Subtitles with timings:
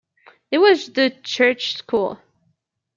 [0.49, 2.19] It was the church school.